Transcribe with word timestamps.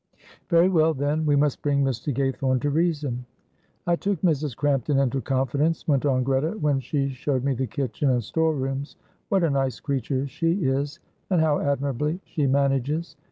"Very 0.49 0.67
well, 0.67 0.95
then, 0.95 1.27
we 1.27 1.35
must 1.35 1.61
bring 1.61 1.83
Mr. 1.83 2.11
Gaythorne 2.11 2.59
to 2.61 2.71
reason." 2.71 3.23
"I 3.85 3.95
took 3.95 4.19
Mrs. 4.23 4.55
Crampton 4.55 4.97
into 4.97 5.21
confidence," 5.21 5.87
went 5.87 6.07
on 6.07 6.23
Greta, 6.23 6.57
"when 6.59 6.79
she 6.79 7.09
showed 7.09 7.43
me 7.43 7.53
the 7.53 7.67
kitchen 7.67 8.09
and 8.09 8.23
store 8.23 8.55
rooms. 8.55 8.95
What 9.29 9.43
a 9.43 9.49
nice 9.51 9.79
creature 9.79 10.25
she 10.27 10.53
is, 10.65 10.99
and 11.29 11.39
how 11.39 11.59
admirably 11.59 12.19
she 12.25 12.47
manages! 12.47 13.15